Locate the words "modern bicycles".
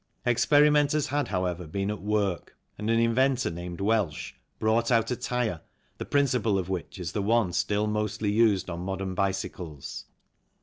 8.79-10.05